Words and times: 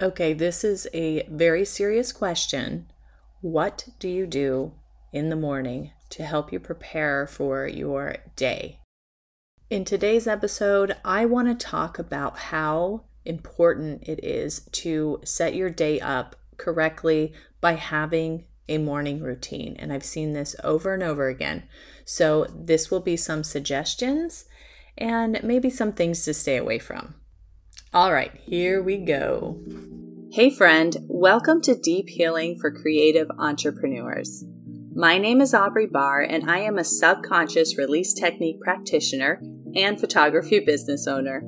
Okay, 0.00 0.32
this 0.32 0.62
is 0.62 0.86
a 0.94 1.26
very 1.28 1.64
serious 1.64 2.12
question. 2.12 2.86
What 3.40 3.88
do 3.98 4.08
you 4.08 4.28
do 4.28 4.74
in 5.12 5.28
the 5.28 5.34
morning 5.34 5.90
to 6.10 6.22
help 6.22 6.52
you 6.52 6.60
prepare 6.60 7.26
for 7.26 7.66
your 7.66 8.18
day? 8.36 8.78
In 9.70 9.84
today's 9.84 10.28
episode, 10.28 10.94
I 11.04 11.24
want 11.24 11.48
to 11.48 11.66
talk 11.66 11.98
about 11.98 12.38
how 12.38 13.06
important 13.24 14.04
it 14.04 14.22
is 14.22 14.60
to 14.70 15.20
set 15.24 15.56
your 15.56 15.68
day 15.68 15.98
up 15.98 16.36
correctly 16.58 17.32
by 17.60 17.72
having 17.72 18.44
a 18.68 18.78
morning 18.78 19.20
routine. 19.20 19.74
And 19.80 19.92
I've 19.92 20.04
seen 20.04 20.32
this 20.32 20.54
over 20.62 20.94
and 20.94 21.02
over 21.02 21.26
again. 21.26 21.64
So, 22.04 22.46
this 22.54 22.88
will 22.88 23.00
be 23.00 23.16
some 23.16 23.42
suggestions 23.42 24.44
and 24.96 25.40
maybe 25.42 25.70
some 25.70 25.92
things 25.92 26.24
to 26.24 26.34
stay 26.34 26.56
away 26.56 26.78
from. 26.78 27.16
All 27.94 28.12
right, 28.12 28.32
here 28.44 28.82
we 28.82 28.98
go. 28.98 29.58
Hey, 30.30 30.50
friend, 30.50 30.94
welcome 31.08 31.62
to 31.62 31.74
Deep 31.74 32.10
Healing 32.10 32.58
for 32.58 32.70
Creative 32.70 33.30
Entrepreneurs. 33.38 34.44
My 34.94 35.16
name 35.16 35.40
is 35.40 35.54
Aubrey 35.54 35.86
Barr, 35.86 36.20
and 36.20 36.50
I 36.50 36.58
am 36.58 36.76
a 36.76 36.84
subconscious 36.84 37.78
release 37.78 38.12
technique 38.12 38.60
practitioner 38.60 39.40
and 39.74 39.98
photography 39.98 40.60
business 40.60 41.06
owner. 41.06 41.42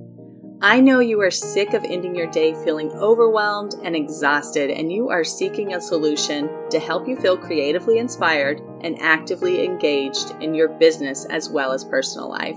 I 0.62 0.80
know 0.80 1.00
you 1.00 1.20
are 1.20 1.30
sick 1.30 1.74
of 1.74 1.84
ending 1.84 2.14
your 2.14 2.30
day 2.30 2.54
feeling 2.64 2.90
overwhelmed 2.92 3.74
and 3.84 3.94
exhausted, 3.94 4.70
and 4.70 4.90
you 4.90 5.10
are 5.10 5.24
seeking 5.24 5.74
a 5.74 5.80
solution 5.80 6.48
to 6.70 6.80
help 6.80 7.06
you 7.06 7.16
feel 7.16 7.36
creatively 7.36 7.98
inspired 7.98 8.62
and 8.80 8.98
actively 9.02 9.62
engaged 9.62 10.30
in 10.40 10.54
your 10.54 10.68
business 10.68 11.26
as 11.26 11.50
well 11.50 11.72
as 11.72 11.84
personal 11.84 12.30
life. 12.30 12.56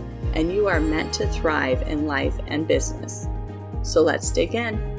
and 0.33 0.51
you 0.51 0.67
are 0.67 0.79
meant 0.79 1.13
to 1.13 1.27
thrive 1.27 1.81
in 1.83 2.05
life 2.05 2.37
and 2.47 2.67
business. 2.67 3.27
So 3.83 4.01
let's 4.01 4.31
dig 4.31 4.55
in. 4.55 4.91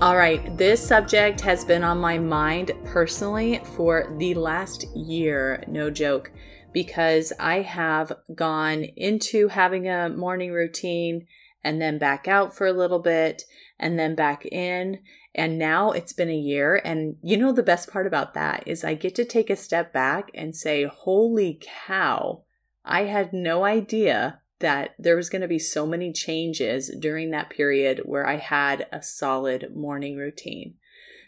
All 0.00 0.16
right, 0.16 0.58
this 0.58 0.84
subject 0.84 1.40
has 1.42 1.64
been 1.64 1.84
on 1.84 1.98
my 1.98 2.18
mind 2.18 2.72
personally 2.84 3.60
for 3.76 4.12
the 4.18 4.34
last 4.34 4.84
year, 4.96 5.62
no 5.68 5.90
joke, 5.90 6.32
because 6.72 7.32
I 7.38 7.60
have 7.60 8.12
gone 8.34 8.82
into 8.82 9.46
having 9.46 9.88
a 9.88 10.08
morning 10.08 10.50
routine 10.50 11.28
and 11.62 11.80
then 11.80 11.98
back 11.98 12.26
out 12.26 12.52
for 12.52 12.66
a 12.66 12.72
little 12.72 12.98
bit 12.98 13.44
and 13.78 13.96
then 13.96 14.16
back 14.16 14.44
in. 14.46 14.98
And 15.34 15.58
now 15.58 15.92
it's 15.92 16.12
been 16.12 16.28
a 16.28 16.36
year. 16.36 16.80
And 16.84 17.16
you 17.22 17.36
know, 17.36 17.52
the 17.52 17.62
best 17.62 17.90
part 17.90 18.06
about 18.06 18.34
that 18.34 18.64
is 18.66 18.84
I 18.84 18.94
get 18.94 19.14
to 19.16 19.24
take 19.24 19.50
a 19.50 19.56
step 19.56 19.92
back 19.92 20.30
and 20.34 20.54
say, 20.54 20.84
holy 20.84 21.58
cow, 21.60 22.42
I 22.84 23.04
had 23.04 23.32
no 23.32 23.64
idea 23.64 24.40
that 24.58 24.94
there 24.98 25.16
was 25.16 25.28
going 25.28 25.42
to 25.42 25.48
be 25.48 25.58
so 25.58 25.86
many 25.86 26.12
changes 26.12 26.90
during 27.00 27.30
that 27.30 27.50
period 27.50 28.02
where 28.04 28.26
I 28.26 28.36
had 28.36 28.86
a 28.92 29.02
solid 29.02 29.74
morning 29.74 30.16
routine. 30.16 30.74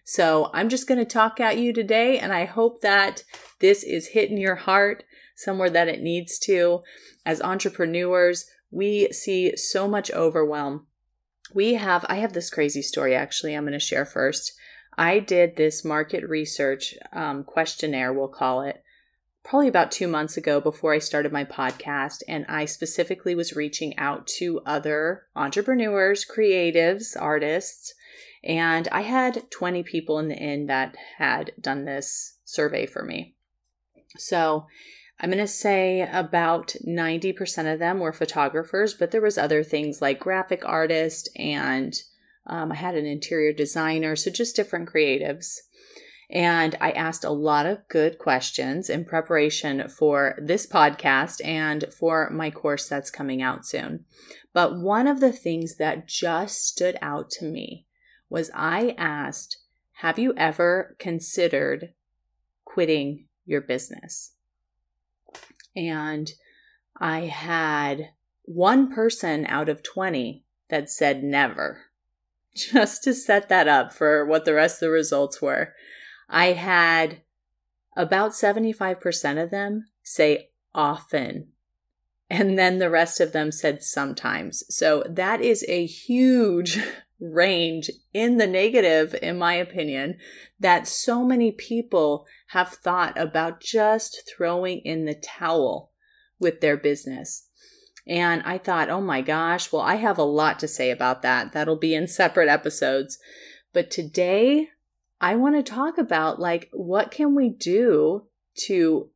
So 0.04 0.50
I'm 0.52 0.68
just 0.68 0.86
going 0.86 0.98
to 0.98 1.04
talk 1.04 1.40
at 1.40 1.58
you 1.58 1.72
today, 1.72 2.18
and 2.18 2.32
I 2.32 2.44
hope 2.44 2.82
that 2.82 3.24
this 3.60 3.82
is 3.82 4.08
hitting 4.08 4.36
your 4.36 4.54
heart 4.54 5.02
somewhere 5.34 5.70
that 5.70 5.88
it 5.88 6.02
needs 6.02 6.38
to. 6.40 6.82
As 7.24 7.40
entrepreneurs, 7.40 8.44
we 8.70 9.10
see 9.12 9.56
so 9.56 9.88
much 9.88 10.12
overwhelm 10.12 10.86
we 11.54 11.74
have 11.74 12.04
i 12.08 12.16
have 12.16 12.32
this 12.32 12.50
crazy 12.50 12.82
story 12.82 13.14
actually 13.14 13.54
i'm 13.54 13.64
going 13.64 13.72
to 13.72 13.80
share 13.80 14.04
first. 14.04 14.52
I 14.96 15.18
did 15.18 15.56
this 15.56 15.84
market 15.84 16.28
research 16.28 16.94
um, 17.12 17.42
questionnaire 17.42 18.12
we'll 18.12 18.28
call 18.28 18.62
it 18.62 18.82
probably 19.42 19.66
about 19.68 19.90
two 19.90 20.06
months 20.06 20.36
ago 20.36 20.60
before 20.60 20.92
i 20.94 20.98
started 20.98 21.32
my 21.32 21.44
podcast 21.44 22.22
and 22.28 22.46
i 22.48 22.64
specifically 22.64 23.34
was 23.34 23.56
reaching 23.56 23.96
out 23.98 24.26
to 24.38 24.60
other 24.64 25.24
entrepreneurs 25.34 26.24
creatives 26.24 27.16
artists 27.20 27.94
and 28.44 28.86
i 28.92 29.00
had 29.00 29.50
20 29.50 29.82
people 29.82 30.18
in 30.18 30.28
the 30.28 30.36
end 30.38 30.68
that 30.68 30.94
had 31.18 31.52
done 31.60 31.84
this 31.84 32.34
survey 32.44 32.86
for 32.86 33.04
me. 33.04 33.34
So 34.16 34.66
I'm 35.20 35.30
going 35.30 35.38
to 35.38 35.46
say 35.46 36.00
about 36.00 36.74
90% 36.86 37.72
of 37.72 37.78
them 37.78 38.00
were 38.00 38.12
photographers, 38.12 38.94
but 38.94 39.10
there 39.10 39.20
was 39.20 39.38
other 39.38 39.62
things 39.62 40.02
like 40.02 40.18
graphic 40.18 40.64
artist 40.64 41.28
and 41.36 41.94
um, 42.46 42.72
I 42.72 42.74
had 42.74 42.94
an 42.94 43.06
interior 43.06 43.52
designer, 43.52 44.16
so 44.16 44.30
just 44.30 44.56
different 44.56 44.88
creatives. 44.90 45.60
And 46.30 46.76
I 46.80 46.90
asked 46.90 47.24
a 47.24 47.30
lot 47.30 47.66
of 47.66 47.86
good 47.88 48.18
questions 48.18 48.90
in 48.90 49.04
preparation 49.04 49.88
for 49.88 50.38
this 50.38 50.66
podcast 50.66 51.44
and 51.44 51.86
for 51.96 52.28
my 52.30 52.50
course 52.50 52.88
that's 52.88 53.10
coming 53.10 53.40
out 53.40 53.66
soon. 53.66 54.04
But 54.52 54.76
one 54.76 55.06
of 55.06 55.20
the 55.20 55.32
things 55.32 55.76
that 55.76 56.08
just 56.08 56.66
stood 56.66 56.96
out 57.00 57.30
to 57.32 57.44
me 57.44 57.86
was 58.28 58.50
I 58.54 58.94
asked, 58.98 59.58
Have 59.98 60.18
you 60.18 60.34
ever 60.36 60.96
considered 60.98 61.92
quitting 62.64 63.26
your 63.44 63.60
business? 63.60 64.33
And 65.76 66.32
I 66.98 67.20
had 67.20 68.10
one 68.42 68.92
person 68.92 69.46
out 69.46 69.68
of 69.68 69.82
20 69.82 70.44
that 70.68 70.90
said 70.90 71.22
never, 71.22 71.82
just 72.54 73.02
to 73.04 73.14
set 73.14 73.48
that 73.48 73.68
up 73.68 73.92
for 73.92 74.24
what 74.24 74.44
the 74.44 74.54
rest 74.54 74.76
of 74.76 74.86
the 74.86 74.90
results 74.90 75.40
were. 75.42 75.74
I 76.28 76.52
had 76.52 77.22
about 77.96 78.32
75% 78.32 79.42
of 79.42 79.50
them 79.50 79.86
say 80.02 80.50
often. 80.74 81.48
And 82.30 82.58
then 82.58 82.78
the 82.78 82.90
rest 82.90 83.20
of 83.20 83.32
them 83.32 83.52
said 83.52 83.82
sometimes. 83.82 84.64
So 84.74 85.04
that 85.08 85.40
is 85.40 85.64
a 85.68 85.86
huge 85.86 86.80
range 87.20 87.90
in 88.12 88.38
the 88.38 88.46
negative, 88.46 89.14
in 89.22 89.38
my 89.38 89.54
opinion, 89.54 90.18
that 90.58 90.88
so 90.88 91.24
many 91.24 91.52
people 91.52 92.26
have 92.48 92.68
thought 92.68 93.18
about 93.18 93.60
just 93.60 94.22
throwing 94.28 94.80
in 94.80 95.04
the 95.04 95.14
towel 95.14 95.90
with 96.38 96.60
their 96.60 96.76
business. 96.76 97.48
And 98.06 98.42
I 98.44 98.58
thought, 98.58 98.90
oh 98.90 99.00
my 99.00 99.22
gosh, 99.22 99.72
well, 99.72 99.82
I 99.82 99.94
have 99.94 100.18
a 100.18 100.24
lot 100.24 100.58
to 100.60 100.68
say 100.68 100.90
about 100.90 101.22
that. 101.22 101.52
That'll 101.52 101.76
be 101.76 101.94
in 101.94 102.06
separate 102.06 102.48
episodes. 102.48 103.18
But 103.72 103.90
today, 103.90 104.68
I 105.20 105.36
want 105.36 105.56
to 105.56 105.62
talk 105.62 105.96
about 105.96 106.38
like, 106.38 106.68
what 106.72 107.10
can 107.10 107.34
we 107.34 107.48
do 107.48 108.26
to 108.66 109.08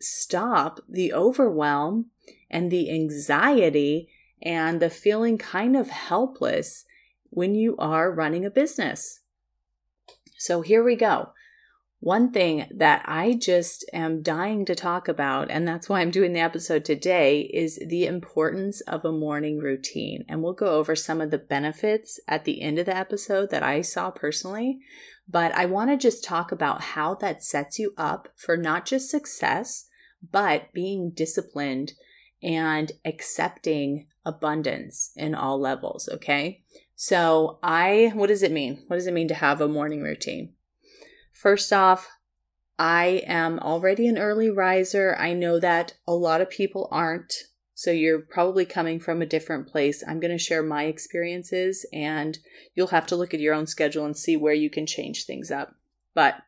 stop 0.00 0.80
the 0.88 1.12
overwhelm 1.12 2.06
and 2.48 2.70
the 2.70 2.90
anxiety 2.90 4.08
and 4.40 4.80
the 4.80 4.90
feeling 4.90 5.36
kind 5.36 5.76
of 5.76 5.88
helpless 5.88 6.84
when 7.30 7.54
you 7.54 7.76
are 7.78 8.12
running 8.12 8.44
a 8.44 8.50
business. 8.50 9.20
So 10.38 10.62
here 10.62 10.84
we 10.84 10.96
go. 10.96 11.30
One 12.00 12.30
thing 12.30 12.68
that 12.76 13.02
I 13.06 13.32
just 13.34 13.84
am 13.92 14.22
dying 14.22 14.64
to 14.66 14.76
talk 14.76 15.08
about, 15.08 15.50
and 15.50 15.66
that's 15.66 15.88
why 15.88 16.00
I'm 16.00 16.12
doing 16.12 16.32
the 16.32 16.38
episode 16.38 16.84
today, 16.84 17.40
is 17.52 17.76
the 17.84 18.06
importance 18.06 18.80
of 18.82 19.04
a 19.04 19.10
morning 19.10 19.58
routine. 19.58 20.24
And 20.28 20.40
we'll 20.40 20.52
go 20.52 20.76
over 20.78 20.94
some 20.94 21.20
of 21.20 21.32
the 21.32 21.38
benefits 21.38 22.20
at 22.28 22.44
the 22.44 22.62
end 22.62 22.78
of 22.78 22.86
the 22.86 22.96
episode 22.96 23.50
that 23.50 23.64
I 23.64 23.82
saw 23.82 24.12
personally. 24.12 24.78
But 25.28 25.52
I 25.56 25.66
want 25.66 25.90
to 25.90 25.96
just 25.96 26.22
talk 26.22 26.52
about 26.52 26.80
how 26.80 27.16
that 27.16 27.42
sets 27.42 27.80
you 27.80 27.94
up 27.98 28.28
for 28.36 28.56
not 28.56 28.86
just 28.86 29.10
success, 29.10 29.88
but 30.30 30.72
being 30.72 31.10
disciplined 31.10 31.94
and 32.40 32.92
accepting 33.04 34.06
abundance 34.24 35.10
in 35.16 35.34
all 35.34 35.60
levels. 35.60 36.08
Okay. 36.12 36.62
So, 37.00 37.60
I, 37.62 38.10
what 38.12 38.26
does 38.26 38.42
it 38.42 38.50
mean? 38.50 38.82
What 38.88 38.96
does 38.96 39.06
it 39.06 39.14
mean 39.14 39.28
to 39.28 39.34
have 39.34 39.60
a 39.60 39.68
morning 39.68 40.02
routine? 40.02 40.54
First 41.32 41.72
off, 41.72 42.08
I 42.76 43.22
am 43.24 43.60
already 43.60 44.08
an 44.08 44.18
early 44.18 44.50
riser. 44.50 45.14
I 45.16 45.32
know 45.32 45.60
that 45.60 45.94
a 46.08 46.14
lot 46.14 46.40
of 46.40 46.50
people 46.50 46.88
aren't. 46.90 47.32
So, 47.72 47.92
you're 47.92 48.18
probably 48.18 48.64
coming 48.64 48.98
from 48.98 49.22
a 49.22 49.26
different 49.26 49.68
place. 49.68 50.02
I'm 50.08 50.18
going 50.18 50.36
to 50.36 50.42
share 50.42 50.64
my 50.64 50.86
experiences, 50.86 51.86
and 51.92 52.36
you'll 52.74 52.88
have 52.88 53.06
to 53.06 53.16
look 53.16 53.32
at 53.32 53.38
your 53.38 53.54
own 53.54 53.68
schedule 53.68 54.04
and 54.04 54.16
see 54.16 54.36
where 54.36 54.52
you 54.52 54.68
can 54.68 54.84
change 54.84 55.24
things 55.24 55.52
up. 55.52 55.76
But 56.16 56.42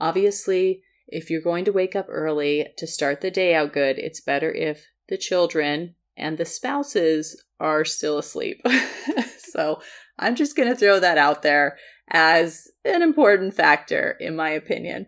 obviously, 0.00 0.84
if 1.06 1.28
you're 1.28 1.42
going 1.42 1.66
to 1.66 1.70
wake 1.70 1.94
up 1.94 2.06
early 2.08 2.68
to 2.78 2.86
start 2.86 3.20
the 3.20 3.30
day 3.30 3.54
out 3.54 3.74
good, 3.74 3.98
it's 3.98 4.22
better 4.22 4.50
if 4.50 4.86
the 5.10 5.18
children 5.18 5.96
and 6.16 6.38
the 6.38 6.46
spouses 6.46 7.44
are 7.60 7.84
still 7.84 8.16
asleep. 8.16 8.62
so 9.52 9.80
I'm 10.18 10.34
just 10.34 10.56
going 10.56 10.68
to 10.68 10.76
throw 10.76 10.98
that 11.00 11.18
out 11.18 11.42
there 11.42 11.76
as 12.08 12.68
an 12.84 13.02
important 13.02 13.54
factor, 13.54 14.16
in 14.20 14.34
my 14.34 14.50
opinion. 14.50 15.06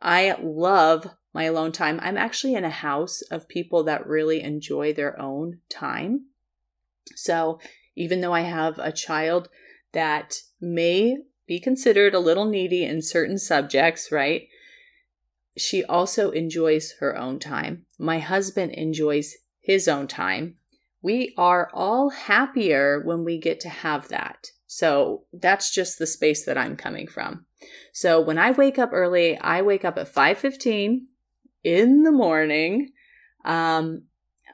I 0.00 0.36
love 0.40 1.08
my 1.34 1.44
alone 1.44 1.72
time. 1.72 2.00
I'm 2.02 2.16
actually 2.16 2.54
in 2.54 2.64
a 2.64 2.70
house 2.70 3.22
of 3.30 3.48
people 3.48 3.84
that 3.84 4.06
really 4.06 4.42
enjoy 4.42 4.92
their 4.92 5.20
own 5.20 5.58
time. 5.68 6.26
So 7.14 7.60
even 7.96 8.20
though 8.20 8.34
I 8.34 8.42
have 8.42 8.78
a 8.78 8.92
child 8.92 9.48
that 9.92 10.38
may 10.60 11.18
be 11.46 11.60
considered 11.60 12.14
a 12.14 12.20
little 12.20 12.44
needy 12.44 12.84
in 12.84 13.02
certain 13.02 13.38
subjects, 13.38 14.12
right? 14.12 14.46
She 15.56 15.84
also 15.84 16.30
enjoys 16.30 16.94
her 17.00 17.16
own 17.16 17.38
time. 17.38 17.86
My 17.98 18.20
husband 18.20 18.72
enjoys 18.72 19.34
his 19.60 19.88
own 19.88 20.06
time. 20.06 20.56
We 21.02 21.34
are 21.36 21.70
all 21.72 22.10
happier 22.10 23.00
when 23.04 23.24
we 23.24 23.38
get 23.38 23.60
to 23.60 23.68
have 23.68 24.08
that. 24.08 24.48
So 24.66 25.24
that's 25.32 25.72
just 25.72 25.98
the 25.98 26.06
space 26.06 26.44
that 26.44 26.58
I'm 26.58 26.76
coming 26.76 27.08
from. 27.08 27.46
So 27.92 28.20
when 28.20 28.38
I 28.38 28.52
wake 28.52 28.78
up 28.78 28.90
early, 28.92 29.38
I 29.38 29.62
wake 29.62 29.84
up 29.84 29.98
at 29.98 30.08
5:15 30.08 31.06
in 31.64 32.02
the 32.02 32.12
morning. 32.12 32.92
Um, 33.44 34.04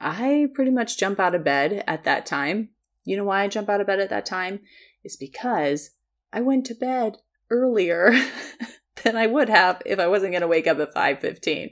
I 0.00 0.48
pretty 0.54 0.70
much 0.70 0.98
jump 0.98 1.20
out 1.20 1.34
of 1.34 1.44
bed 1.44 1.84
at 1.86 2.04
that 2.04 2.26
time. 2.26 2.70
You 3.04 3.16
know 3.16 3.24
why 3.24 3.42
I 3.42 3.48
jump 3.48 3.68
out 3.68 3.80
of 3.80 3.86
bed 3.86 4.00
at 4.00 4.10
that 4.10 4.26
time? 4.26 4.60
Is 5.04 5.16
because 5.16 5.90
I 6.32 6.40
went 6.40 6.66
to 6.66 6.74
bed 6.74 7.18
earlier 7.50 8.12
than 9.06 9.16
I 9.16 9.26
would 9.26 9.48
have 9.48 9.80
if 9.86 9.98
I 9.98 10.08
wasn't 10.08 10.32
going 10.32 10.42
to 10.42 10.48
wake 10.48 10.66
up 10.66 10.78
at 10.78 10.92
5:15, 10.92 11.70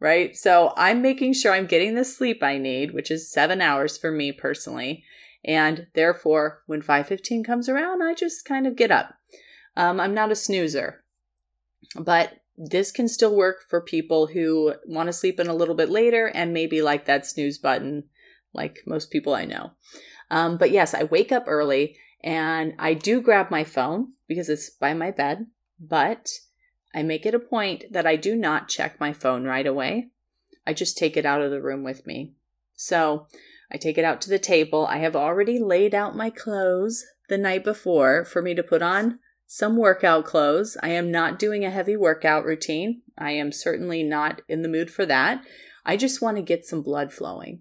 right? 0.00 0.36
So 0.36 0.72
I'm 0.76 1.02
making 1.02 1.34
sure 1.34 1.52
I'm 1.52 1.66
getting 1.66 1.96
the 1.96 2.04
sleep 2.04 2.42
I 2.42 2.58
need, 2.58 2.94
which 2.94 3.10
is 3.10 3.30
7 3.30 3.60
hours 3.60 3.98
for 3.98 4.12
me 4.12 4.32
personally. 4.32 5.04
And 5.44 5.88
therefore, 5.94 6.62
when 6.66 6.80
5:15 6.80 7.44
comes 7.44 7.68
around, 7.68 8.02
I 8.02 8.14
just 8.14 8.44
kind 8.44 8.66
of 8.66 8.76
get 8.76 8.90
up. 8.90 9.14
Um, 9.76 10.00
I'm 10.00 10.14
not 10.14 10.32
a 10.32 10.36
snoozer, 10.36 11.04
but 11.98 12.40
this 12.56 12.90
can 12.90 13.08
still 13.08 13.34
work 13.36 13.64
for 13.68 13.80
people 13.80 14.28
who 14.28 14.74
want 14.86 15.08
to 15.08 15.12
sleep 15.12 15.38
in 15.38 15.48
a 15.48 15.54
little 15.54 15.74
bit 15.74 15.90
later 15.90 16.26
and 16.26 16.54
maybe 16.54 16.80
like 16.80 17.04
that 17.04 17.26
snooze 17.26 17.58
button, 17.58 18.04
like 18.54 18.78
most 18.86 19.10
people 19.10 19.34
I 19.34 19.44
know. 19.44 19.72
Um, 20.30 20.56
but 20.56 20.70
yes, 20.70 20.94
I 20.94 21.02
wake 21.04 21.32
up 21.32 21.44
early 21.46 21.96
and 22.22 22.74
I 22.78 22.94
do 22.94 23.20
grab 23.20 23.50
my 23.50 23.64
phone 23.64 24.12
because 24.26 24.48
it's 24.48 24.70
by 24.70 24.94
my 24.94 25.10
bed, 25.10 25.46
but 25.78 26.30
I 26.96 27.02
make 27.02 27.26
it 27.26 27.34
a 27.34 27.38
point 27.38 27.84
that 27.90 28.06
I 28.06 28.16
do 28.16 28.34
not 28.34 28.68
check 28.68 28.98
my 28.98 29.12
phone 29.12 29.44
right 29.44 29.66
away. 29.66 30.08
I 30.66 30.72
just 30.72 30.96
take 30.96 31.14
it 31.14 31.26
out 31.26 31.42
of 31.42 31.50
the 31.50 31.60
room 31.60 31.84
with 31.84 32.06
me. 32.06 32.32
So 32.74 33.26
I 33.70 33.76
take 33.76 33.98
it 33.98 34.04
out 34.04 34.22
to 34.22 34.30
the 34.30 34.38
table. 34.38 34.86
I 34.86 34.96
have 34.98 35.14
already 35.14 35.58
laid 35.58 35.94
out 35.94 36.16
my 36.16 36.30
clothes 36.30 37.04
the 37.28 37.36
night 37.36 37.64
before 37.64 38.24
for 38.24 38.40
me 38.40 38.54
to 38.54 38.62
put 38.62 38.80
on 38.80 39.18
some 39.46 39.76
workout 39.76 40.24
clothes. 40.24 40.78
I 40.82 40.88
am 40.88 41.10
not 41.10 41.38
doing 41.38 41.66
a 41.66 41.70
heavy 41.70 41.96
workout 41.96 42.46
routine. 42.46 43.02
I 43.18 43.32
am 43.32 43.52
certainly 43.52 44.02
not 44.02 44.40
in 44.48 44.62
the 44.62 44.68
mood 44.68 44.90
for 44.90 45.04
that. 45.04 45.44
I 45.84 45.98
just 45.98 46.22
want 46.22 46.38
to 46.38 46.42
get 46.42 46.64
some 46.64 46.80
blood 46.80 47.12
flowing, 47.12 47.60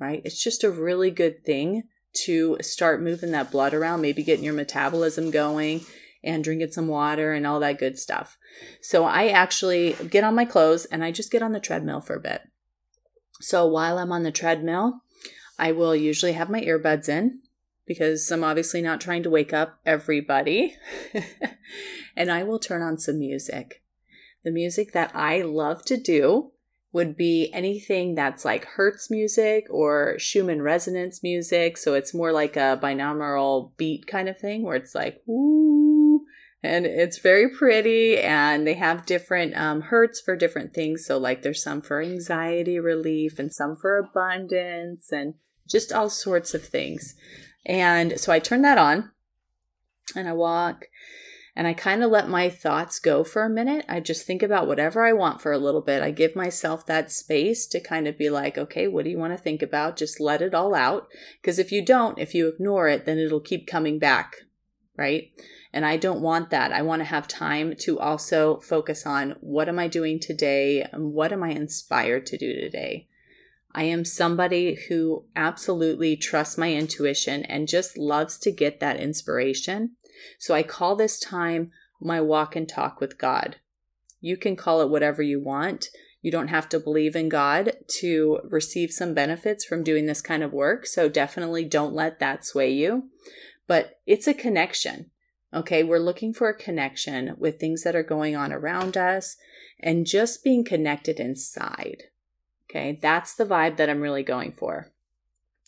right? 0.00 0.20
It's 0.24 0.42
just 0.42 0.64
a 0.64 0.70
really 0.70 1.12
good 1.12 1.44
thing 1.44 1.84
to 2.24 2.58
start 2.60 3.00
moving 3.00 3.30
that 3.30 3.52
blood 3.52 3.72
around, 3.72 4.00
maybe 4.00 4.24
getting 4.24 4.44
your 4.44 4.54
metabolism 4.54 5.30
going 5.30 5.86
and 6.24 6.42
drinking 6.42 6.72
some 6.72 6.88
water 6.88 7.32
and 7.32 7.46
all 7.46 7.60
that 7.60 7.78
good 7.78 7.98
stuff. 7.98 8.38
So 8.80 9.04
I 9.04 9.28
actually 9.28 9.94
get 10.10 10.24
on 10.24 10.34
my 10.34 10.44
clothes 10.44 10.84
and 10.86 11.04
I 11.04 11.10
just 11.10 11.30
get 11.30 11.42
on 11.42 11.52
the 11.52 11.60
treadmill 11.60 12.00
for 12.00 12.14
a 12.16 12.20
bit. 12.20 12.42
So 13.40 13.66
while 13.66 13.98
I'm 13.98 14.12
on 14.12 14.22
the 14.22 14.32
treadmill, 14.32 15.02
I 15.58 15.72
will 15.72 15.94
usually 15.94 16.32
have 16.32 16.50
my 16.50 16.60
earbuds 16.60 17.08
in 17.08 17.40
because 17.86 18.30
I'm 18.30 18.44
obviously 18.44 18.82
not 18.82 19.00
trying 19.00 19.22
to 19.24 19.30
wake 19.30 19.52
up 19.52 19.78
everybody. 19.84 20.76
and 22.16 22.30
I 22.30 22.42
will 22.42 22.58
turn 22.58 22.82
on 22.82 22.98
some 22.98 23.18
music. 23.18 23.82
The 24.44 24.50
music 24.50 24.92
that 24.92 25.10
I 25.14 25.42
love 25.42 25.84
to 25.86 25.96
do 25.96 26.52
would 26.92 27.16
be 27.16 27.50
anything 27.52 28.14
that's 28.14 28.44
like 28.44 28.64
Hertz 28.64 29.10
music 29.10 29.66
or 29.68 30.14
Schumann 30.18 30.62
resonance 30.62 31.22
music. 31.22 31.76
So 31.76 31.94
it's 31.94 32.14
more 32.14 32.30
like 32.30 32.56
a 32.56 32.78
binaural 32.80 33.72
beat 33.76 34.06
kind 34.06 34.28
of 34.28 34.38
thing 34.38 34.62
where 34.62 34.76
it's 34.76 34.94
like, 34.94 35.20
ooh, 35.28 35.63
and 36.64 36.86
it's 36.86 37.18
very 37.18 37.48
pretty. 37.50 38.18
And 38.18 38.66
they 38.66 38.74
have 38.74 39.04
different 39.04 39.54
um, 39.54 39.82
for 40.24 40.34
different 40.34 40.72
things. 40.72 41.04
So, 41.04 41.18
like, 41.18 41.42
there's 41.42 41.62
some 41.62 41.82
for 41.82 42.00
anxiety 42.00 42.80
relief 42.80 43.38
and 43.38 43.52
some 43.52 43.76
for 43.76 43.98
abundance 43.98 45.12
and 45.12 45.34
just 45.68 45.92
all 45.92 46.08
sorts 46.08 46.54
of 46.54 46.64
things. 46.64 47.14
And 47.66 48.18
so 48.18 48.32
I 48.32 48.38
turn 48.38 48.62
that 48.62 48.78
on 48.78 49.10
and 50.16 50.26
I 50.26 50.32
walk 50.32 50.86
and 51.56 51.66
I 51.66 51.74
kind 51.74 52.02
of 52.02 52.10
let 52.10 52.28
my 52.28 52.48
thoughts 52.48 52.98
go 52.98 53.24
for 53.24 53.44
a 53.44 53.50
minute. 53.50 53.84
I 53.88 54.00
just 54.00 54.26
think 54.26 54.42
about 54.42 54.66
whatever 54.66 55.04
I 55.04 55.12
want 55.12 55.40
for 55.40 55.52
a 55.52 55.58
little 55.58 55.82
bit. 55.82 56.02
I 56.02 56.10
give 56.10 56.34
myself 56.34 56.84
that 56.86 57.12
space 57.12 57.66
to 57.68 57.80
kind 57.80 58.08
of 58.08 58.18
be 58.18 58.28
like, 58.28 58.58
okay, 58.58 58.88
what 58.88 59.04
do 59.04 59.10
you 59.10 59.18
want 59.18 59.34
to 59.34 59.42
think 59.42 59.62
about? 59.62 59.96
Just 59.96 60.18
let 60.18 60.42
it 60.42 60.54
all 60.54 60.74
out. 60.74 61.08
Because 61.40 61.58
if 61.58 61.70
you 61.70 61.84
don't, 61.84 62.18
if 62.18 62.34
you 62.34 62.48
ignore 62.48 62.88
it, 62.88 63.06
then 63.06 63.18
it'll 63.18 63.40
keep 63.40 63.66
coming 63.66 63.98
back, 63.98 64.36
right? 64.96 65.30
And 65.74 65.84
I 65.84 65.96
don't 65.96 66.20
want 66.20 66.50
that. 66.50 66.72
I 66.72 66.82
want 66.82 67.00
to 67.00 67.04
have 67.04 67.26
time 67.26 67.74
to 67.80 67.98
also 67.98 68.60
focus 68.60 69.04
on 69.04 69.34
what 69.40 69.68
am 69.68 69.80
I 69.80 69.88
doing 69.88 70.20
today 70.20 70.86
what 70.94 71.32
am 71.32 71.42
I 71.42 71.50
inspired 71.50 72.26
to 72.26 72.38
do 72.38 72.54
today? 72.54 73.08
I 73.72 73.82
am 73.82 74.04
somebody 74.04 74.78
who 74.88 75.24
absolutely 75.34 76.16
trusts 76.16 76.56
my 76.56 76.72
intuition 76.72 77.44
and 77.46 77.66
just 77.66 77.98
loves 77.98 78.38
to 78.38 78.52
get 78.52 78.78
that 78.78 79.00
inspiration. 79.00 79.96
So 80.38 80.54
I 80.54 80.62
call 80.62 80.94
this 80.94 81.18
time 81.18 81.72
my 82.00 82.20
walk 82.20 82.54
and 82.54 82.68
talk 82.68 83.00
with 83.00 83.18
God. 83.18 83.56
You 84.20 84.36
can 84.36 84.54
call 84.54 84.80
it 84.80 84.90
whatever 84.90 85.22
you 85.22 85.42
want. 85.42 85.88
You 86.22 86.30
don't 86.30 86.48
have 86.48 86.68
to 86.68 86.78
believe 86.78 87.16
in 87.16 87.28
God 87.28 87.72
to 87.98 88.38
receive 88.44 88.92
some 88.92 89.12
benefits 89.12 89.64
from 89.64 89.82
doing 89.82 90.06
this 90.06 90.22
kind 90.22 90.44
of 90.44 90.52
work. 90.52 90.86
So 90.86 91.08
definitely 91.08 91.64
don't 91.64 91.94
let 91.94 92.20
that 92.20 92.46
sway 92.46 92.70
you. 92.70 93.10
But 93.66 93.98
it's 94.06 94.28
a 94.28 94.34
connection. 94.34 95.10
Okay. 95.54 95.82
We're 95.82 95.98
looking 95.98 96.34
for 96.34 96.48
a 96.48 96.56
connection 96.56 97.34
with 97.38 97.60
things 97.60 97.82
that 97.84 97.94
are 97.94 98.02
going 98.02 98.34
on 98.34 98.52
around 98.52 98.96
us 98.96 99.36
and 99.80 100.06
just 100.06 100.42
being 100.42 100.64
connected 100.64 101.20
inside. 101.20 102.04
Okay, 102.68 102.98
that's 103.00 103.34
the 103.34 103.44
vibe 103.44 103.76
that 103.76 103.88
I'm 103.88 104.00
really 104.00 104.22
going 104.22 104.52
for. 104.52 104.90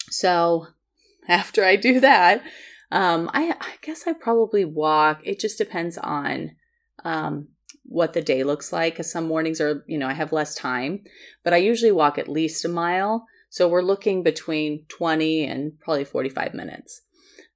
So 0.08 0.68
after 1.28 1.64
I 1.64 1.76
do 1.76 2.00
that, 2.00 2.42
um, 2.90 3.30
I, 3.32 3.54
I 3.60 3.74
guess 3.82 4.06
I 4.06 4.12
probably 4.12 4.64
walk. 4.64 5.20
It 5.24 5.38
just 5.38 5.58
depends 5.58 5.98
on 5.98 6.56
um, 7.04 7.48
what 7.84 8.12
the 8.12 8.22
day 8.22 8.42
looks 8.42 8.72
like. 8.72 8.94
Because 8.94 9.10
some 9.10 9.26
mornings 9.26 9.60
are, 9.60 9.84
you 9.86 9.98
know, 9.98 10.08
I 10.08 10.14
have 10.14 10.32
less 10.32 10.54
time, 10.54 11.04
but 11.44 11.52
I 11.52 11.58
usually 11.58 11.92
walk 11.92 12.18
at 12.18 12.28
least 12.28 12.64
a 12.64 12.68
mile. 12.68 13.26
So 13.50 13.68
we're 13.68 13.82
looking 13.82 14.22
between 14.22 14.84
20 14.88 15.44
and 15.44 15.78
probably 15.80 16.04
45 16.04 16.54
minutes. 16.54 17.02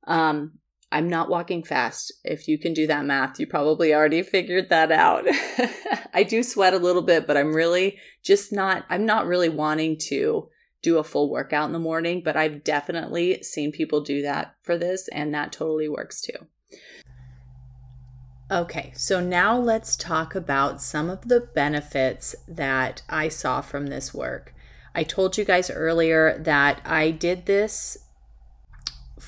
Um, 0.07 0.59
I'm 0.93 1.09
not 1.09 1.29
walking 1.29 1.63
fast. 1.63 2.13
If 2.25 2.49
you 2.49 2.59
can 2.59 2.75
do 2.75 2.87
that 2.89 3.05
math, 3.05 3.39
you 3.39 3.47
probably 3.47 3.95
already 3.95 4.23
figured 4.23 4.71
that 4.71 4.91
out. 4.91 5.25
I 6.15 6.25
do 6.25 6.43
sweat 6.43 6.75
a 6.75 6.79
little 6.79 7.03
bit, 7.03 7.27
but 7.27 7.37
I'm 7.37 7.55
really 7.55 7.99
just 8.23 8.53
not, 8.53 8.85
I'm 8.89 9.07
not 9.07 9.27
really 9.27 9.49
wanting 9.49 9.99
to 10.09 10.49
do 10.83 10.99
a 10.99 11.05
full 11.05 11.31
workout 11.31 11.67
in 11.67 11.73
the 11.73 11.79
morning, 11.79 12.23
but 12.25 12.37
I've 12.37 12.65
definitely 12.65 13.43
seen 13.43 13.71
people 13.71 14.01
do 14.01 14.23
that 14.23 14.55
for 14.63 14.77
this, 14.77 15.09
and 15.09 15.33
that 15.35 15.53
totally 15.53 15.89
works 15.89 16.21
too. 16.21 16.47
Okay, 18.51 18.93
so 18.97 19.21
now 19.21 19.57
let's 19.57 19.95
talk 19.97 20.35
about 20.35 20.83
some 20.83 21.09
of 21.09 21.29
the 21.29 21.41
benefits 21.41 22.35
that 22.49 23.03
I 23.09 23.29
saw 23.29 23.61
from 23.61 23.87
this 23.87 24.13
work. 24.13 24.55
I 24.93 25.05
told 25.05 25.39
you 25.39 25.45
guys 25.45 25.71
earlier 25.71 26.37
that 26.39 26.81
I 26.85 27.13
did 27.13 27.47
this 27.47 27.97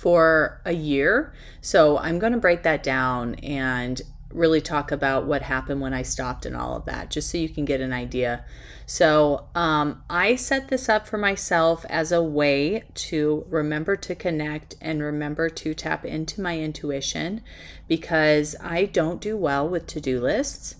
for 0.02 0.60
a 0.64 0.72
year. 0.72 1.32
So 1.60 1.96
I'm 1.96 2.18
going 2.18 2.32
to 2.32 2.38
break 2.40 2.64
that 2.64 2.82
down 2.82 3.36
and 3.36 4.02
really 4.32 4.60
talk 4.60 4.90
about 4.90 5.26
what 5.26 5.42
happened 5.42 5.80
when 5.80 5.94
I 5.94 6.02
stopped 6.02 6.44
and 6.44 6.56
all 6.56 6.74
of 6.76 6.86
that, 6.86 7.08
just 7.08 7.30
so 7.30 7.38
you 7.38 7.48
can 7.48 7.64
get 7.64 7.80
an 7.80 7.92
idea. 7.92 8.44
So 8.84 9.46
um, 9.54 10.02
I 10.10 10.34
set 10.34 10.70
this 10.70 10.88
up 10.88 11.06
for 11.06 11.18
myself 11.18 11.84
as 11.88 12.10
a 12.10 12.20
way 12.20 12.82
to 12.94 13.46
remember 13.48 13.94
to 13.94 14.16
connect 14.16 14.74
and 14.80 15.04
remember 15.04 15.48
to 15.48 15.72
tap 15.72 16.04
into 16.04 16.40
my 16.40 16.58
intuition 16.58 17.40
because 17.86 18.56
I 18.60 18.86
don't 18.86 19.20
do 19.20 19.36
well 19.36 19.68
with 19.68 19.86
to 19.86 20.00
do 20.00 20.20
lists. 20.20 20.74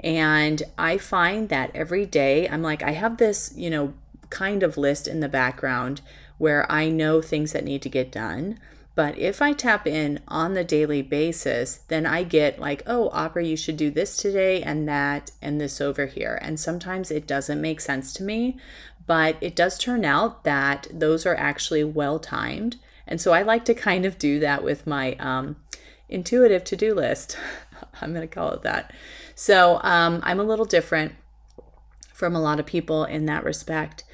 And 0.00 0.64
I 0.76 0.98
find 0.98 1.48
that 1.48 1.70
every 1.76 2.06
day 2.06 2.48
I'm 2.48 2.62
like, 2.62 2.82
I 2.82 2.90
have 2.90 3.18
this, 3.18 3.52
you 3.54 3.70
know, 3.70 3.94
kind 4.30 4.64
of 4.64 4.76
list 4.76 5.06
in 5.06 5.20
the 5.20 5.28
background 5.28 6.00
where 6.38 6.70
I 6.70 6.88
know 6.88 7.22
things 7.22 7.52
that 7.52 7.64
need 7.64 7.82
to 7.82 7.88
get 7.88 8.12
done. 8.12 8.58
But 8.94 9.18
if 9.18 9.42
I 9.42 9.52
tap 9.52 9.86
in 9.86 10.20
on 10.28 10.54
the 10.54 10.62
daily 10.62 11.02
basis, 11.02 11.80
then 11.88 12.06
I 12.06 12.22
get 12.22 12.60
like, 12.60 12.82
oh, 12.86 13.08
Aubrey, 13.10 13.48
you 13.48 13.56
should 13.56 13.76
do 13.76 13.90
this 13.90 14.16
today 14.16 14.62
and 14.62 14.88
that 14.88 15.32
and 15.42 15.60
this 15.60 15.80
over 15.80 16.06
here. 16.06 16.38
And 16.40 16.60
sometimes 16.60 17.10
it 17.10 17.26
doesn't 17.26 17.60
make 17.60 17.80
sense 17.80 18.12
to 18.14 18.22
me, 18.22 18.56
but 19.06 19.36
it 19.40 19.56
does 19.56 19.78
turn 19.78 20.04
out 20.04 20.44
that 20.44 20.86
those 20.92 21.26
are 21.26 21.34
actually 21.34 21.84
well 21.84 22.18
timed 22.18 22.76
And 23.06 23.20
so 23.20 23.32
I 23.32 23.42
like 23.42 23.64
to 23.66 23.74
kind 23.74 24.06
of 24.06 24.18
do 24.18 24.40
that 24.40 24.64
with 24.64 24.86
my 24.86 25.12
um, 25.14 25.56
intuitive 26.08 26.64
to 26.64 26.76
do 26.76 26.94
list. 26.94 27.36
I'm 28.00 28.14
going 28.14 28.26
to 28.26 28.34
call 28.34 28.52
it 28.52 28.62
that. 28.62 28.92
So 29.34 29.80
um, 29.82 30.20
I'm 30.22 30.40
a 30.40 30.44
little 30.44 30.64
different 30.64 31.12
from 32.12 32.34
a 32.34 32.40
lot 32.40 32.60
of 32.60 32.66
people 32.66 33.04
in 33.04 33.26
that 33.26 33.44
respect, 33.44 34.04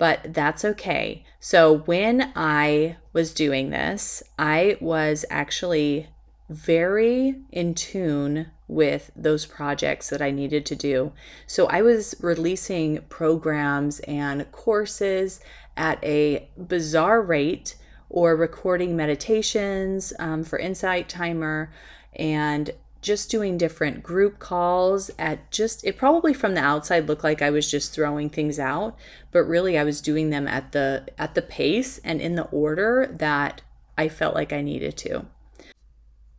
but 0.00 0.32
that's 0.32 0.64
okay. 0.64 1.22
So 1.40 1.80
when 1.80 2.32
I 2.34 2.96
was 3.12 3.34
doing 3.34 3.68
this, 3.68 4.22
I 4.38 4.78
was 4.80 5.26
actually 5.28 6.08
very 6.48 7.36
in 7.52 7.74
tune 7.74 8.46
with 8.66 9.10
those 9.14 9.44
projects 9.44 10.08
that 10.08 10.22
I 10.22 10.30
needed 10.30 10.64
to 10.66 10.74
do. 10.74 11.12
So 11.46 11.66
I 11.66 11.82
was 11.82 12.14
releasing 12.22 13.02
programs 13.10 14.00
and 14.00 14.50
courses 14.52 15.40
at 15.76 16.02
a 16.02 16.48
bizarre 16.56 17.20
rate 17.20 17.76
or 18.08 18.34
recording 18.34 18.96
meditations 18.96 20.14
um, 20.18 20.44
for 20.44 20.58
Insight 20.58 21.10
Timer 21.10 21.70
and 22.14 22.70
just 23.02 23.30
doing 23.30 23.56
different 23.56 24.02
group 24.02 24.38
calls 24.38 25.10
at 25.18 25.50
just 25.50 25.84
it 25.84 25.96
probably 25.96 26.34
from 26.34 26.54
the 26.54 26.60
outside 26.60 27.08
looked 27.08 27.24
like 27.24 27.40
I 27.40 27.50
was 27.50 27.70
just 27.70 27.94
throwing 27.94 28.28
things 28.28 28.58
out 28.58 28.96
but 29.32 29.44
really 29.44 29.78
I 29.78 29.84
was 29.84 30.00
doing 30.00 30.30
them 30.30 30.46
at 30.46 30.72
the 30.72 31.06
at 31.18 31.34
the 31.34 31.42
pace 31.42 31.98
and 31.98 32.20
in 32.20 32.34
the 32.34 32.44
order 32.44 33.08
that 33.18 33.62
I 33.96 34.08
felt 34.08 34.34
like 34.34 34.52
I 34.52 34.62
needed 34.62 34.96
to. 34.98 35.26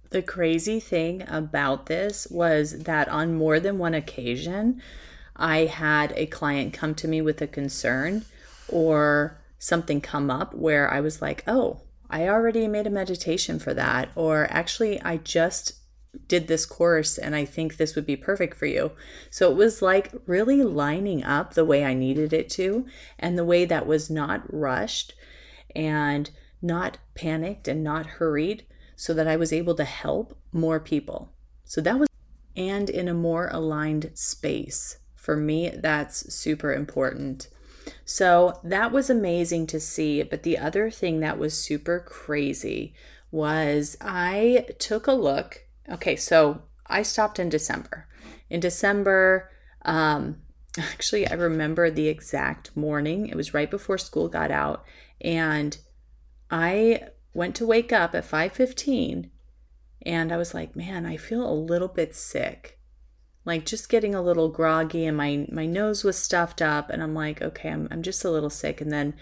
The 0.10 0.22
crazy 0.22 0.80
thing 0.80 1.24
about 1.28 1.86
this 1.86 2.28
was 2.30 2.84
that 2.84 3.08
on 3.08 3.34
more 3.34 3.60
than 3.60 3.78
one 3.78 3.94
occasion 3.94 4.82
I 5.36 5.66
had 5.66 6.14
a 6.16 6.26
client 6.26 6.74
come 6.74 6.96
to 6.96 7.08
me 7.08 7.22
with 7.22 7.42
a 7.42 7.48
concern 7.48 8.26
or 8.68 9.40
something 9.58 10.02
come 10.02 10.30
up 10.30 10.54
where 10.54 10.92
I 10.92 11.00
was 11.02 11.22
like, 11.22 11.44
"Oh, 11.48 11.82
I 12.10 12.28
already 12.28 12.68
made 12.68 12.88
a 12.88 12.92
meditation 12.92 13.58
for 13.58 13.74
that," 13.74 14.10
or 14.16 14.48
actually 14.52 15.02
I 15.02 15.18
just 15.18 15.81
did 16.28 16.48
this 16.48 16.66
course 16.66 17.18
and 17.18 17.36
I 17.36 17.46
think 17.46 17.78
this 17.78 17.96
would 17.96 18.06
be 18.06 18.18
perfect 18.18 18.58
for 18.58 18.66
you. 18.66 18.92
So 19.30 19.50
it 19.50 19.56
was 19.56 19.82
like 19.82 20.12
really 20.26 20.64
lining 20.64 21.24
up 21.24 21.54
the 21.54 21.66
way 21.66 21.86
I 21.86 21.94
needed 21.94 22.34
it 22.34 22.50
to 22.52 22.86
and 23.18 23.38
the 23.38 23.46
way 23.46 23.66
that 23.66 23.88
was 23.88 24.10
not 24.10 24.44
rushed 24.54 25.14
and 25.76 26.30
not 26.62 26.98
panicked 27.16 27.68
and 27.68 27.84
not 27.84 28.06
hurried 28.06 28.66
so 28.96 29.14
that 29.14 29.28
I 29.28 29.36
was 29.36 29.54
able 29.54 29.76
to 29.76 29.84
help 29.84 30.38
more 30.52 30.80
people. 30.80 31.32
So 31.64 31.82
that 31.82 31.98
was, 31.98 32.08
and 32.56 32.90
in 32.90 33.08
a 33.08 33.14
more 33.14 33.50
aligned 33.52 34.12
space. 34.14 34.98
For 35.16 35.38
me, 35.38 35.70
that's 35.70 36.34
super 36.34 36.74
important. 36.74 37.48
So 38.06 38.60
that 38.64 38.92
was 38.92 39.10
amazing 39.10 39.68
to 39.68 39.80
see. 39.80 40.24
But 40.24 40.44
the 40.44 40.58
other 40.58 40.92
thing 40.92 41.20
that 41.20 41.38
was 41.38 41.58
super 41.58 42.00
crazy 42.00 42.94
was 43.32 43.98
I 44.02 44.68
took 44.78 45.08
a 45.08 45.14
look 45.14 45.66
Okay, 45.90 46.16
so 46.16 46.64
I 46.88 47.02
stopped 47.02 47.40
in 47.40 47.50
December. 47.50 48.08
In 48.50 48.60
December, 48.60 49.50
um, 49.84 50.42
actually, 50.78 51.28
I 51.28 51.34
remember 51.34 51.90
the 51.90 52.08
exact 52.08 52.76
morning. 52.76 53.28
It 53.28 53.36
was 53.36 53.54
right 53.54 53.70
before 53.70 53.98
school 53.98 54.28
got 54.28 54.52
out, 54.52 54.84
and 55.20 55.78
I 56.50 57.10
went 57.34 57.56
to 57.56 57.66
wake 57.66 57.94
up 57.94 58.14
at 58.14 58.26
5:15 58.26 59.30
and 60.04 60.32
I 60.32 60.38
was 60.38 60.54
like, 60.54 60.76
"Man, 60.76 61.06
I 61.06 61.18
feel 61.18 61.48
a 61.48 61.54
little 61.54 61.88
bit 61.88 62.14
sick." 62.16 62.80
Like 63.46 63.66
just 63.66 63.90
getting 63.90 64.14
a 64.14 64.22
little 64.22 64.50
groggy 64.50 65.06
and 65.06 65.16
my 65.18 65.48
my 65.52 65.66
nose 65.66 66.04
was 66.04 66.18
stuffed 66.18 66.62
up 66.62 66.90
and 66.90 67.02
I'm 67.02 67.14
like, 67.16 67.42
"Okay, 67.42 67.70
I'm 67.70 67.88
I'm 67.92 68.02
just 68.02 68.26
a 68.26 68.32
little 68.32 68.50
sick." 68.50 68.82
And 68.82 68.92
then 68.92 69.14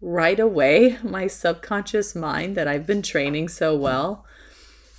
right 0.00 0.40
away, 0.40 0.98
my 1.02 1.26
subconscious 1.26 2.14
mind 2.14 2.56
that 2.56 2.68
I've 2.68 2.86
been 2.86 3.02
training 3.02 3.48
so 3.48 3.76
well 3.76 4.24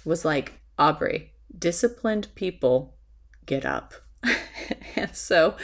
was 0.05 0.23
like, 0.25 0.58
Aubrey, 0.79 1.33
disciplined 1.57 2.29
people 2.35 2.95
get 3.45 3.65
up. 3.65 3.93
and 4.95 5.15
so 5.15 5.55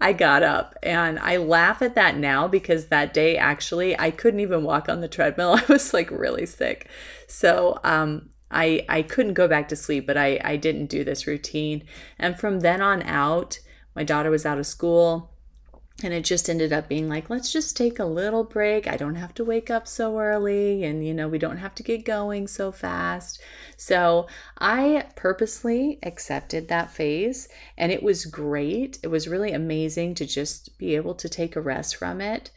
I 0.00 0.12
got 0.12 0.42
up 0.42 0.74
and 0.82 1.18
I 1.20 1.36
laugh 1.38 1.80
at 1.80 1.94
that 1.94 2.16
now 2.16 2.48
because 2.48 2.88
that 2.88 3.14
day 3.14 3.36
actually 3.36 3.98
I 3.98 4.10
couldn't 4.10 4.40
even 4.40 4.64
walk 4.64 4.88
on 4.88 5.00
the 5.00 5.08
treadmill. 5.08 5.52
I 5.68 5.72
was 5.72 5.94
like 5.94 6.10
really 6.10 6.46
sick. 6.46 6.88
So 7.28 7.78
um 7.84 8.30
I 8.50 8.84
I 8.88 9.02
couldn't 9.02 9.34
go 9.34 9.48
back 9.48 9.68
to 9.68 9.76
sleep, 9.76 10.06
but 10.06 10.16
I 10.16 10.40
I 10.42 10.56
didn't 10.56 10.86
do 10.86 11.04
this 11.04 11.26
routine. 11.26 11.84
And 12.18 12.38
from 12.38 12.60
then 12.60 12.82
on 12.82 13.02
out, 13.04 13.60
my 13.94 14.04
daughter 14.04 14.30
was 14.30 14.44
out 14.44 14.58
of 14.58 14.66
school 14.66 15.32
and 16.02 16.12
it 16.12 16.24
just 16.24 16.50
ended 16.50 16.72
up 16.72 16.88
being 16.88 17.08
like 17.08 17.30
let's 17.30 17.52
just 17.52 17.76
take 17.76 17.98
a 17.98 18.04
little 18.04 18.44
break. 18.44 18.86
I 18.86 18.96
don't 18.96 19.14
have 19.14 19.34
to 19.34 19.44
wake 19.44 19.70
up 19.70 19.88
so 19.88 20.18
early. 20.18 20.84
And 20.84 21.06
you 21.06 21.14
know 21.14 21.28
we 21.28 21.38
don't 21.38 21.56
have 21.56 21.74
to 21.76 21.82
get 21.82 22.04
going 22.04 22.46
so 22.46 22.70
fast. 22.70 23.40
So 23.76 24.26
i 24.58 25.06
purposely 25.16 25.98
accepted 26.02 26.68
that 26.68 26.90
phase 26.90 27.48
and 27.78 27.90
it 27.90 28.02
was 28.02 28.26
great. 28.26 28.98
It 29.02 29.08
was 29.08 29.28
really 29.28 29.52
amazing 29.52 30.14
to 30.16 30.26
just 30.26 30.78
be 30.78 30.94
able 30.96 31.14
to 31.14 31.28
take 31.28 31.56
a 31.56 31.60
rest 31.60 31.96
from 31.96 32.20
it. 32.20 32.50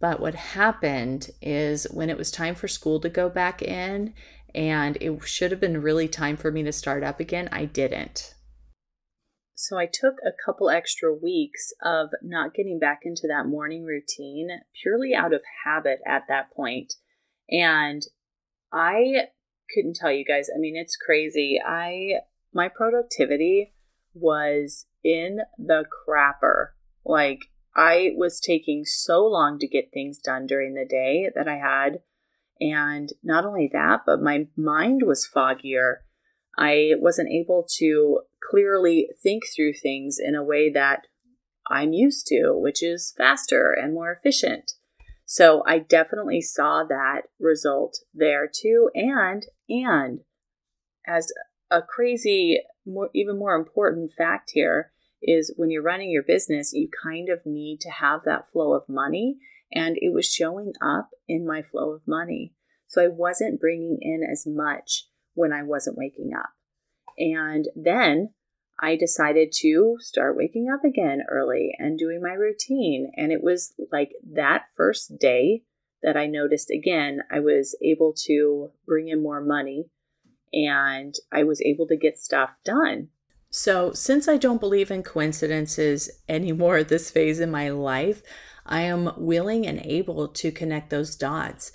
But 0.00 0.18
what 0.18 0.34
happened 0.34 1.30
is 1.40 1.84
when 1.92 2.10
it 2.10 2.18
was 2.18 2.32
time 2.32 2.56
for 2.56 2.66
school 2.66 2.98
to 3.00 3.08
go 3.08 3.28
back 3.28 3.62
in 3.62 4.14
and 4.54 4.98
it 5.00 5.22
should 5.24 5.50
have 5.50 5.60
been 5.60 5.82
really 5.82 6.08
time 6.08 6.36
for 6.36 6.50
me 6.50 6.62
to 6.62 6.72
start 6.72 7.02
up 7.02 7.20
again 7.20 7.48
i 7.52 7.64
didn't 7.64 8.34
so 9.62 9.78
I 9.78 9.86
took 9.86 10.16
a 10.26 10.32
couple 10.44 10.70
extra 10.70 11.14
weeks 11.14 11.72
of 11.80 12.10
not 12.20 12.52
getting 12.52 12.80
back 12.80 13.02
into 13.04 13.28
that 13.28 13.46
morning 13.46 13.84
routine 13.84 14.48
purely 14.82 15.14
out 15.14 15.32
of 15.32 15.42
habit 15.64 16.00
at 16.04 16.24
that 16.26 16.50
point. 16.50 16.94
And 17.48 18.02
I 18.72 19.28
couldn't 19.72 19.94
tell 19.94 20.10
you 20.10 20.24
guys, 20.24 20.48
I 20.52 20.58
mean, 20.58 20.74
it's 20.76 20.96
crazy. 20.96 21.60
I, 21.64 22.22
my 22.52 22.68
productivity 22.68 23.72
was 24.14 24.86
in 25.04 25.42
the 25.56 25.84
crapper. 25.84 26.70
Like, 27.04 27.42
I 27.76 28.10
was 28.16 28.40
taking 28.40 28.84
so 28.84 29.24
long 29.24 29.60
to 29.60 29.68
get 29.68 29.92
things 29.92 30.18
done 30.18 30.46
during 30.48 30.74
the 30.74 30.84
day 30.84 31.30
that 31.36 31.46
I 31.46 31.58
had. 31.58 32.00
And 32.60 33.12
not 33.22 33.44
only 33.44 33.70
that, 33.72 34.00
but 34.06 34.20
my 34.20 34.48
mind 34.56 35.02
was 35.04 35.28
foggier. 35.32 35.98
I 36.56 36.92
wasn't 36.98 37.30
able 37.30 37.66
to 37.78 38.20
clearly 38.50 39.08
think 39.22 39.44
through 39.54 39.74
things 39.74 40.18
in 40.22 40.34
a 40.34 40.44
way 40.44 40.70
that 40.70 41.06
I'm 41.68 41.92
used 41.92 42.26
to, 42.28 42.52
which 42.54 42.82
is 42.82 43.14
faster 43.16 43.72
and 43.72 43.94
more 43.94 44.12
efficient. 44.12 44.72
So 45.24 45.62
I 45.66 45.78
definitely 45.78 46.42
saw 46.42 46.84
that 46.84 47.22
result 47.40 48.00
there 48.12 48.46
too. 48.52 48.90
And, 48.94 49.46
and 49.68 50.20
as 51.06 51.32
a 51.70 51.80
crazy, 51.80 52.60
more, 52.84 53.08
even 53.14 53.38
more 53.38 53.54
important 53.54 54.12
fact 54.12 54.50
here 54.52 54.92
is 55.22 55.54
when 55.56 55.70
you're 55.70 55.82
running 55.82 56.10
your 56.10 56.24
business, 56.24 56.72
you 56.74 56.88
kind 57.02 57.28
of 57.30 57.46
need 57.46 57.80
to 57.80 57.90
have 57.90 58.24
that 58.24 58.50
flow 58.52 58.74
of 58.74 58.88
money. 58.88 59.38
And 59.72 59.96
it 60.02 60.12
was 60.12 60.30
showing 60.30 60.74
up 60.82 61.10
in 61.26 61.46
my 61.46 61.62
flow 61.62 61.92
of 61.92 62.02
money. 62.06 62.52
So 62.86 63.02
I 63.02 63.08
wasn't 63.08 63.60
bringing 63.60 63.98
in 64.02 64.22
as 64.30 64.46
much 64.46 65.06
when 65.34 65.52
I 65.52 65.62
wasn't 65.62 65.98
waking 65.98 66.32
up. 66.36 66.50
And 67.18 67.68
then 67.74 68.30
I 68.80 68.96
decided 68.96 69.52
to 69.60 69.96
start 70.00 70.36
waking 70.36 70.68
up 70.72 70.84
again 70.84 71.22
early 71.30 71.72
and 71.78 71.98
doing 71.98 72.20
my 72.22 72.32
routine. 72.32 73.12
And 73.16 73.30
it 73.30 73.42
was 73.42 73.74
like 73.92 74.10
that 74.32 74.64
first 74.76 75.18
day 75.18 75.62
that 76.02 76.16
I 76.16 76.26
noticed 76.26 76.70
again, 76.70 77.20
I 77.30 77.40
was 77.40 77.76
able 77.82 78.12
to 78.26 78.70
bring 78.86 79.08
in 79.08 79.22
more 79.22 79.40
money 79.40 79.86
and 80.52 81.14
I 81.30 81.44
was 81.44 81.60
able 81.62 81.86
to 81.86 81.96
get 81.96 82.18
stuff 82.18 82.50
done. 82.64 83.08
So, 83.50 83.92
since 83.92 84.28
I 84.28 84.38
don't 84.38 84.60
believe 84.60 84.90
in 84.90 85.02
coincidences 85.02 86.10
anymore 86.28 86.78
at 86.78 86.88
this 86.88 87.10
phase 87.10 87.38
in 87.38 87.50
my 87.50 87.68
life, 87.68 88.22
I 88.64 88.82
am 88.82 89.12
willing 89.16 89.66
and 89.66 89.80
able 89.84 90.28
to 90.28 90.50
connect 90.50 90.90
those 90.90 91.16
dots 91.16 91.72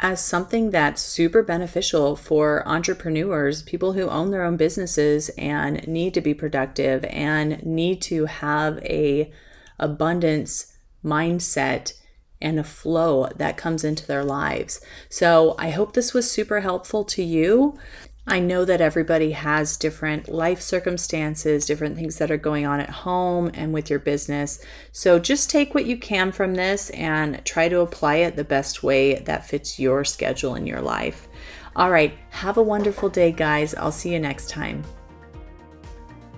as 0.00 0.22
something 0.22 0.70
that's 0.70 1.02
super 1.02 1.42
beneficial 1.42 2.16
for 2.16 2.66
entrepreneurs, 2.66 3.62
people 3.62 3.92
who 3.92 4.08
own 4.08 4.30
their 4.30 4.44
own 4.44 4.56
businesses 4.56 5.28
and 5.30 5.86
need 5.86 6.14
to 6.14 6.20
be 6.20 6.34
productive 6.34 7.04
and 7.04 7.64
need 7.64 8.02
to 8.02 8.26
have 8.26 8.78
a 8.78 9.32
abundance 9.78 10.76
mindset 11.04 11.92
and 12.40 12.58
a 12.58 12.64
flow 12.64 13.28
that 13.36 13.56
comes 13.56 13.84
into 13.84 14.06
their 14.06 14.24
lives. 14.24 14.80
So, 15.08 15.54
I 15.58 15.70
hope 15.70 15.94
this 15.94 16.12
was 16.12 16.30
super 16.30 16.60
helpful 16.60 17.04
to 17.04 17.22
you. 17.22 17.78
I 18.26 18.40
know 18.40 18.64
that 18.64 18.80
everybody 18.80 19.32
has 19.32 19.76
different 19.76 20.30
life 20.30 20.62
circumstances, 20.62 21.66
different 21.66 21.96
things 21.96 22.16
that 22.16 22.30
are 22.30 22.38
going 22.38 22.64
on 22.64 22.80
at 22.80 22.88
home 22.88 23.50
and 23.52 23.74
with 23.74 23.90
your 23.90 23.98
business. 23.98 24.64
So 24.92 25.18
just 25.18 25.50
take 25.50 25.74
what 25.74 25.84
you 25.84 25.98
can 25.98 26.32
from 26.32 26.54
this 26.54 26.88
and 26.90 27.44
try 27.44 27.68
to 27.68 27.80
apply 27.80 28.16
it 28.16 28.34
the 28.34 28.44
best 28.44 28.82
way 28.82 29.16
that 29.16 29.46
fits 29.46 29.78
your 29.78 30.04
schedule 30.04 30.54
in 30.54 30.66
your 30.66 30.80
life. 30.80 31.28
All 31.76 31.90
right, 31.90 32.16
have 32.30 32.56
a 32.56 32.62
wonderful 32.62 33.10
day, 33.10 33.30
guys. 33.30 33.74
I'll 33.74 33.92
see 33.92 34.14
you 34.14 34.20
next 34.20 34.48
time. 34.48 34.82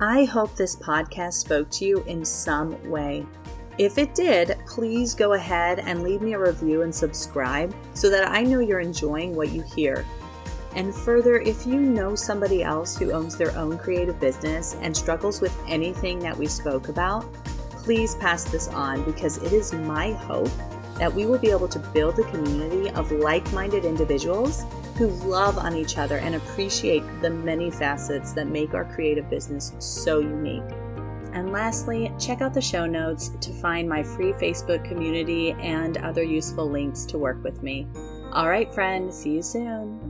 I 0.00 0.24
hope 0.24 0.56
this 0.56 0.74
podcast 0.74 1.34
spoke 1.34 1.70
to 1.70 1.84
you 1.84 2.02
in 2.04 2.24
some 2.24 2.82
way. 2.90 3.24
If 3.78 3.98
it 3.98 4.14
did, 4.14 4.56
please 4.66 5.14
go 5.14 5.34
ahead 5.34 5.78
and 5.78 6.02
leave 6.02 6.20
me 6.20 6.32
a 6.32 6.38
review 6.38 6.82
and 6.82 6.92
subscribe 6.92 7.74
so 7.94 8.10
that 8.10 8.28
I 8.28 8.42
know 8.42 8.58
you're 8.58 8.80
enjoying 8.80 9.36
what 9.36 9.50
you 9.50 9.62
hear. 9.62 10.04
And 10.76 10.94
further, 10.94 11.38
if 11.38 11.66
you 11.66 11.80
know 11.80 12.14
somebody 12.14 12.62
else 12.62 12.98
who 12.98 13.10
owns 13.10 13.36
their 13.36 13.56
own 13.56 13.78
creative 13.78 14.20
business 14.20 14.76
and 14.82 14.94
struggles 14.94 15.40
with 15.40 15.58
anything 15.66 16.18
that 16.18 16.36
we 16.36 16.46
spoke 16.46 16.88
about, 16.88 17.32
please 17.70 18.14
pass 18.16 18.44
this 18.44 18.68
on 18.68 19.02
because 19.04 19.38
it 19.38 19.54
is 19.54 19.72
my 19.72 20.12
hope 20.12 20.50
that 20.98 21.12
we 21.12 21.24
will 21.24 21.38
be 21.38 21.50
able 21.50 21.68
to 21.68 21.78
build 21.78 22.18
a 22.18 22.30
community 22.30 22.90
of 22.90 23.10
like 23.10 23.50
minded 23.54 23.86
individuals 23.86 24.64
who 24.96 25.08
love 25.08 25.56
on 25.56 25.74
each 25.74 25.96
other 25.96 26.18
and 26.18 26.34
appreciate 26.34 27.02
the 27.22 27.30
many 27.30 27.70
facets 27.70 28.32
that 28.32 28.46
make 28.46 28.74
our 28.74 28.84
creative 28.84 29.30
business 29.30 29.72
so 29.78 30.20
unique. 30.20 30.62
And 31.32 31.52
lastly, 31.52 32.12
check 32.18 32.42
out 32.42 32.52
the 32.52 32.60
show 32.62 32.84
notes 32.84 33.30
to 33.40 33.52
find 33.52 33.88
my 33.88 34.02
free 34.02 34.32
Facebook 34.32 34.84
community 34.84 35.52
and 35.52 35.96
other 35.98 36.22
useful 36.22 36.70
links 36.70 37.06
to 37.06 37.18
work 37.18 37.42
with 37.42 37.62
me. 37.62 37.86
All 38.32 38.48
right, 38.48 38.72
friend, 38.72 39.12
see 39.12 39.32
you 39.32 39.42
soon. 39.42 40.05